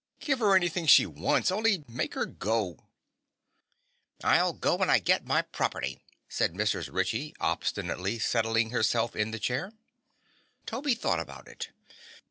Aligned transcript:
Give 0.19 0.39
her 0.39 0.55
anything 0.55 0.87
she 0.87 1.05
wants; 1.05 1.51
only 1.51 1.83
make 1.87 2.15
her 2.15 2.25
go." 2.25 2.87
"I'll 4.23 4.53
go 4.53 4.75
when 4.77 4.89
I 4.89 4.97
get 4.97 5.27
my 5.27 5.43
property," 5.43 6.01
said 6.27 6.55
Mrs. 6.55 6.91
Ritchie, 6.91 7.35
obstinately 7.39 8.17
settling 8.17 8.71
herself 8.71 9.15
in 9.15 9.29
the 9.29 9.37
chair. 9.37 9.73
Toby 10.65 10.95
thought 10.95 11.19
about 11.19 11.47
it. 11.47 11.69